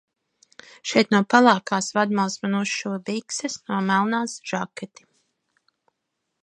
[0.91, 5.09] Šeit no pelēkās vadmalas man uzšuva bikses, no melnās žaketi.